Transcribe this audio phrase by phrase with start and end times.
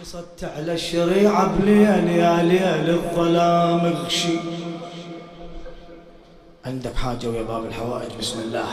[0.00, 4.38] قصدت على الشريعة بليل يا ليل الظلام اغشي.
[6.66, 8.66] عندك حاجة ويا باب الحوائج؟ بسم الله.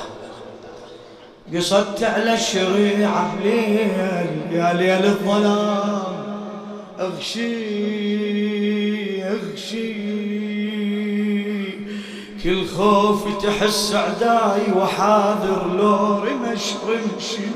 [1.55, 6.15] قصدت على الشريعة بليل يا ليل الظلام
[6.99, 7.53] اغشي
[9.23, 9.93] اغشي.
[12.43, 17.47] كل خوف تحس عداي وحاذر لو رمش رمشي.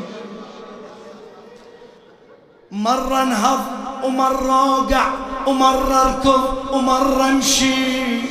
[2.71, 3.59] مرة انهض
[4.03, 5.05] ومرة اوقع
[5.47, 8.21] ومرة اركض ومرة امشي.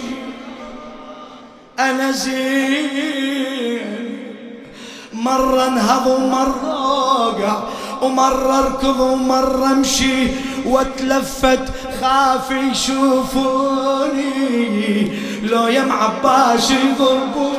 [1.78, 3.78] أنا زين.
[5.12, 7.62] مرة انهض ومرة اوقع
[8.02, 10.26] ومرة اركض ومرة امشي.
[10.66, 13.98] واتلفت خاف يشوفوني.
[15.42, 17.58] لو يا معباش يضربوني.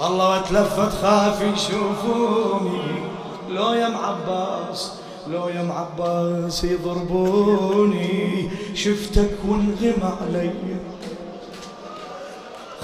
[0.00, 3.15] والله واتلفت خاف يشوفوني.
[3.48, 4.92] لو يا معباس
[5.28, 10.50] لو يا معباس يضربوني شفتك وانغم علي.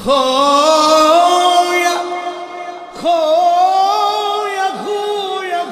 [0.04, 1.96] خويا
[3.02, 5.62] خويا خويا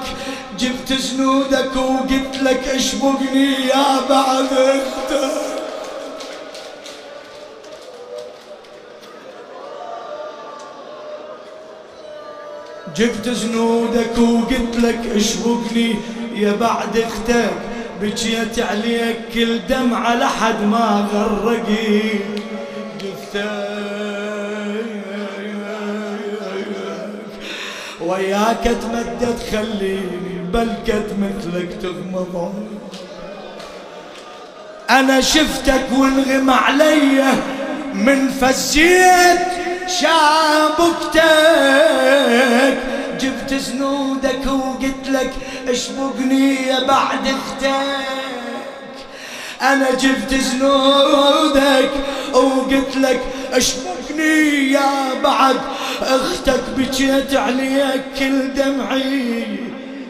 [0.59, 5.43] جبت جنودك وقلت لك اشبقني يا بعد أختك
[12.98, 15.95] جبت جنودك وقلت لك اشبكني
[16.36, 17.53] يا بعد أختك
[18.02, 22.00] بجيت عليك كل دمعة لحد ما غرقي.
[23.02, 23.73] جثتك
[28.02, 32.53] وياك اتمدد خليني بلكت مثلك تغمض.
[34.90, 37.23] أنا شفتك وانغم علي
[37.94, 39.53] من فزيت
[41.14, 41.24] شابكتك
[43.20, 45.32] جبت زنودك وقلت لك
[45.68, 49.06] اشبقني يا بعد أختك؟
[49.62, 51.92] أنا جبت زنودك
[52.34, 53.22] وقلت لك
[53.54, 55.56] اشبقني يا بعد
[56.02, 59.46] أختك؟ بجيت عليك كل دمعي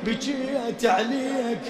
[0.05, 1.61] بجيت عليك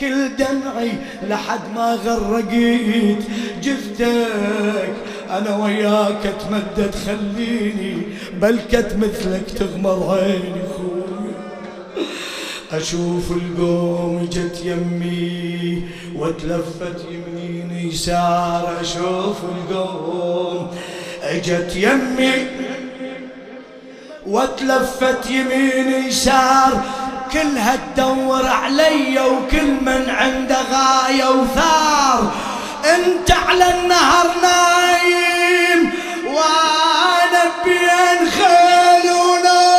[0.00, 0.92] كل دمعي
[1.28, 3.18] لحد ما غرقيت
[3.62, 4.65] جثتك
[5.38, 8.02] أنا وياك أتمدد خليني
[8.40, 11.32] بلكت مثلك تغمض عيني خوي
[12.72, 15.82] أشوف القوم جت يمي
[16.16, 20.70] وتلفت يمين يسار أشوف القوم
[21.22, 22.46] اجت يمي
[24.26, 26.82] وتلفت يمين يسار.
[27.32, 32.32] كلها تدور علي وكل من عنده غاية وثار.
[32.94, 35.80] انت على النهر نايم
[36.26, 39.76] وأنا بين خيل ونار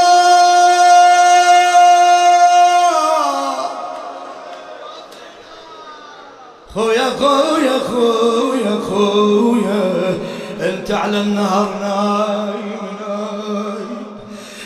[6.73, 10.17] خويا خويا خويا خويا
[10.61, 12.77] انت على النهر نايم.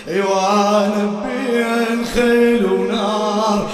[0.08, 3.70] نايم وأنا بين خيل ونار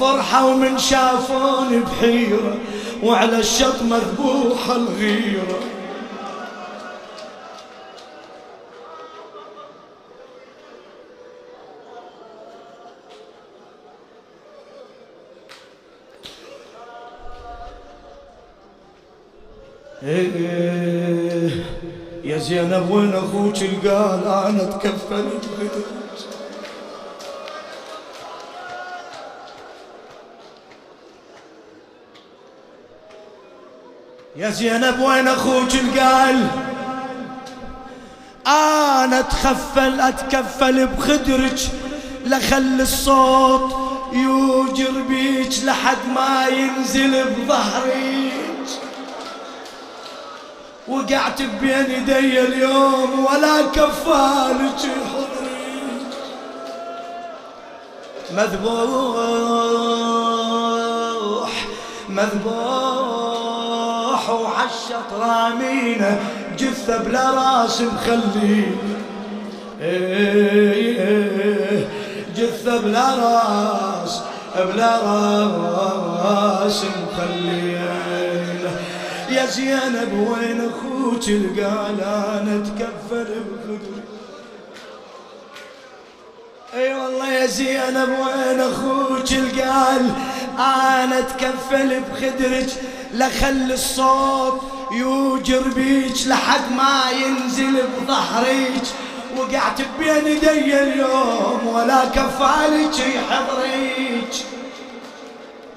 [0.00, 2.54] فرحة ومن شافوني بحيرة.
[3.02, 5.58] وعلى الشط مذبوحة الغيرة.
[20.02, 21.50] إيه
[22.24, 25.24] يا زينب وين أخوك؟ قال أنا اتكفل
[25.58, 26.01] بغدرك
[34.36, 36.46] يا زينب وين أخوك؟ قال
[38.46, 41.60] أنا أتخفل أتكفل بخدرك
[42.26, 43.74] لخل الصوت
[44.12, 48.32] يوجر بيك لحد ما ينزل بظهرك
[50.88, 55.82] وقعت بين يدي اليوم ولا كفالك حضري
[58.32, 59.12] مذبوح
[62.08, 63.51] مذبوح.
[64.30, 66.20] وعشط رامينه
[66.58, 68.66] جثة بلا راس مخليه
[72.36, 74.20] جثة بلا راس
[74.56, 77.82] بلا راس مخليه
[79.30, 81.24] يا زينب وين أخوك
[81.60, 84.02] قال أنا اتكفل بخدري
[86.74, 90.10] أي والله يا زينب وين أخوك قال
[90.58, 92.70] أنا اتكفل بخدرك؟
[93.12, 94.60] لخل الصوت
[94.92, 98.82] يوجر بيج لحد ما ينزل بظهريج
[99.36, 104.42] وقعت بين يدي اليوم ولا كفالك يحضريج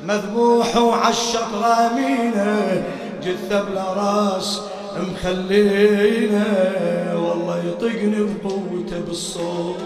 [0.03, 2.83] مذبوح وعالشط رامينه
[3.23, 4.61] جثة بلا راس
[4.97, 6.45] مخلينا
[7.13, 9.77] والله يطقني بقوته بالصوت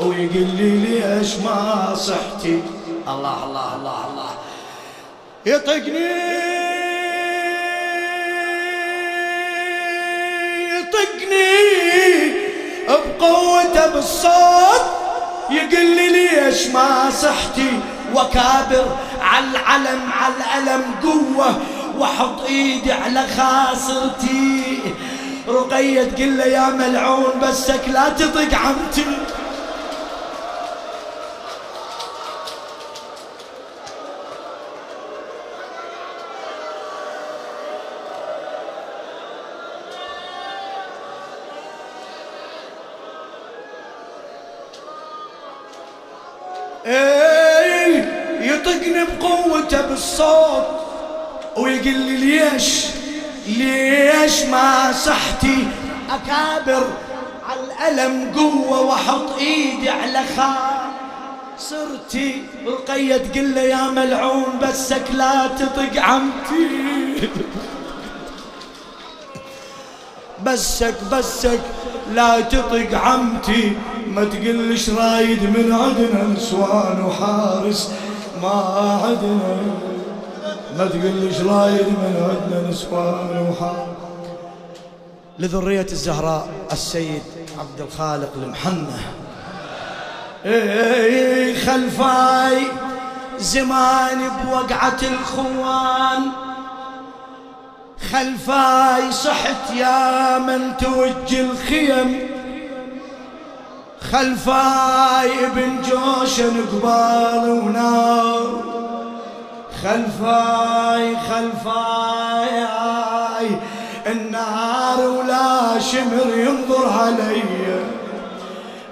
[0.00, 2.62] ويقول لي ليش ما صحتي؟
[3.08, 4.30] الله الله الله الله.
[5.46, 6.49] يطقني.
[14.00, 14.84] بقوته بالصوت
[15.50, 17.80] يقول لي ليش ما صحتي
[18.14, 21.60] وكابر على العلم على الألم قوة
[21.98, 24.78] واحط إيدي على خاصرتي.
[25.48, 29.04] رقية تقول له يا ملعون بسك لا تطق عمتي.
[46.86, 50.66] إيه يطقني بقوته بالصوت
[51.56, 52.84] ويقول لي ليش؟
[53.46, 55.68] ليش ما صحتي
[56.10, 56.86] أكابر
[57.48, 60.90] على الألم قوة واحط إيدي على خال
[61.58, 66.68] صرتي رقية تقول له يا ملعون بسك لا تطق عمتي.
[70.44, 71.60] بسك بسك.
[72.14, 73.76] لا تطق عمتي
[74.06, 77.90] ما تقلش رايد من عدنا نسوان وحارس
[78.42, 78.48] ما
[79.04, 79.56] عدنا
[80.78, 83.88] ما تقلش رايد من عدنا نسوان وحارس.
[85.38, 87.22] لذرية الزهراء السيد
[87.58, 89.00] عبد الخالق المحنة.
[90.46, 92.62] اي خلفاي
[93.38, 96.22] زمان بوقعة الخوان.
[98.12, 102.28] خلفاي صحت يا من توج الخيم.
[104.12, 108.62] خلفاي ابن جوشن قبال ونار.
[109.82, 112.60] خلفاي خلفاي
[114.06, 117.42] النار ولا شمر ينظر علي.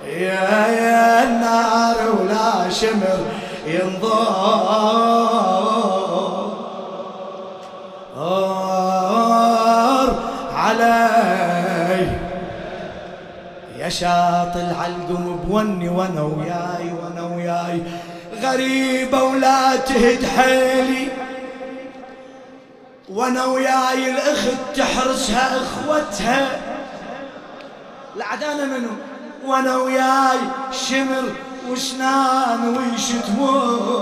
[0.06, 3.18] يا يا النار ولا شمر
[3.66, 4.68] ينظر.
[10.84, 12.18] علي.
[13.78, 17.82] يا شاط العلقم بوني وأنا وياي وأنا وياي.
[18.42, 21.08] غريبة ولا تهد حيلي.
[23.08, 26.48] وأنا وياي الأخت تحرسها أخوتها.
[28.16, 28.90] العدانة منو؟
[29.46, 30.38] وأنا وياي
[30.72, 31.24] شمر
[31.70, 34.00] وسنان ويشتمون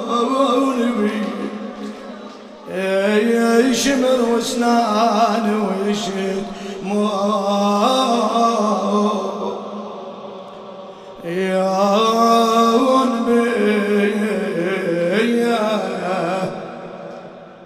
[0.98, 1.22] بي.
[2.76, 5.46] يا شمر وسنان
[5.86, 6.46] ويشتمون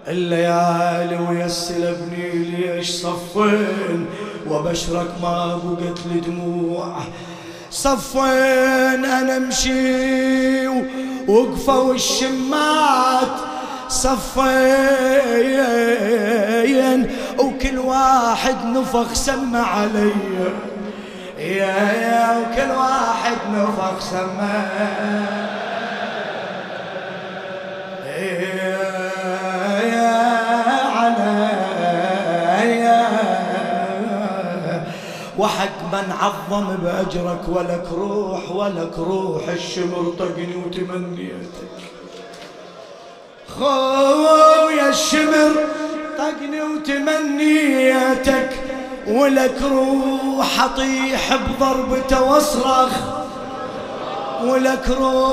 [0.07, 4.05] الليالي ويسل ابني ليش صفين؟
[4.49, 6.97] وبشرك ما بقت لي دموع.
[7.71, 10.67] صفين أنا أمشي
[11.27, 13.31] وقفوا الشمات
[13.91, 15.51] صفين
[17.39, 20.11] وكل واحد نفخ سمع علي.
[21.37, 24.61] يا يا وكل واحد نفخ سمع
[35.37, 41.71] وحق من عظم بأجرك ولك روح ولك روح الشمر طقني وتمنيتك.
[43.61, 45.51] خويا الشمر
[46.17, 48.49] طقني وتمنيتك
[49.07, 52.91] ولك روح أطيح بضربته واصرخ
[54.43, 55.31] ولك روح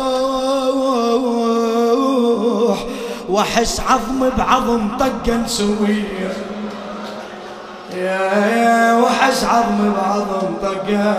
[3.29, 6.33] وأحس عظم بعظم طقا سويه
[7.95, 11.15] يا وحس عظم بعظم طقا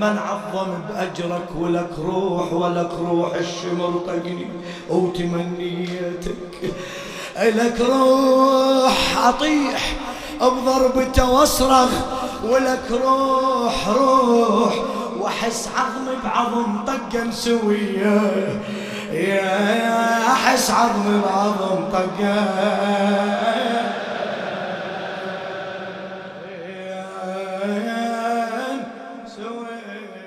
[0.00, 4.46] من عظم بأجرك ولك روح ولك روح الشمر طقني
[4.90, 6.36] وتمنيتك.
[7.36, 9.92] لك روح أطيح
[10.40, 11.90] بضربته واصرخ
[12.44, 14.74] ولك روح روح
[15.20, 18.60] وأحس عظمي بعظم طقا سويه
[19.12, 23.55] يا أحس عظمي بعظم طقا
[29.86, 30.25] سويه وين